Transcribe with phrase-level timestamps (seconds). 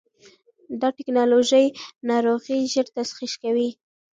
[0.81, 1.65] دا ټېکنالوژي
[2.09, 3.69] ناروغي ژر تشخیص کوي.